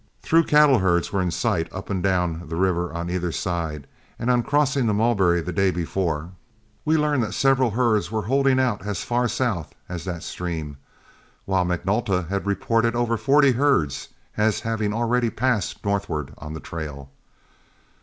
Through 0.23 0.45
cattle 0.45 0.79
herds 0.79 1.13
were 1.13 1.21
in 1.21 1.29
sight 1.29 1.69
both 1.69 1.77
up 1.77 1.89
and 1.91 2.01
down 2.01 2.45
the 2.47 2.55
river 2.55 2.91
on 2.91 3.07
either 3.11 3.31
side, 3.31 3.85
and 4.17 4.31
on 4.31 4.41
crossing 4.41 4.87
the 4.87 4.95
Mulberry 4.95 5.41
the 5.41 5.53
day 5.53 5.69
before, 5.69 6.31
we 6.83 6.97
learned 6.97 7.21
that 7.21 7.35
several 7.35 7.69
herds 7.69 8.11
were 8.11 8.23
holding 8.23 8.59
out 8.59 8.83
as 8.83 9.03
far 9.03 9.27
south 9.27 9.75
as 9.87 10.03
that 10.05 10.23
stream, 10.23 10.77
while 11.45 11.65
McNulta 11.65 12.29
had 12.29 12.47
reported 12.47 12.95
over 12.95 13.15
forty 13.15 13.51
herds 13.51 14.09
as 14.37 14.61
having 14.61 14.91
already 14.91 15.29
passed 15.29 15.85
northward 15.85 16.33
on 16.35 16.53
the 16.55 16.59
trail. 16.59 17.11